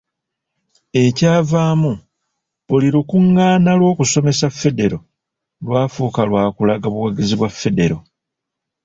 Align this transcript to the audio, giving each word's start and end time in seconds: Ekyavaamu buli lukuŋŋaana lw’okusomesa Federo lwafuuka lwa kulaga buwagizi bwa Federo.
Ekyavaamu 1.03 1.91
buli 2.67 2.87
lukuŋŋaana 2.95 3.71
lw’okusomesa 3.79 4.47
Federo 4.59 4.99
lwafuuka 5.65 6.21
lwa 6.29 6.43
kulaga 6.55 6.87
buwagizi 6.93 7.35
bwa 7.37 7.49
Federo. 7.59 7.97